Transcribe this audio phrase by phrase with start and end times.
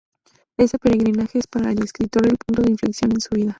[0.57, 3.49] Ese peregrinaje es para el escritor el punto de inflexión en su vida.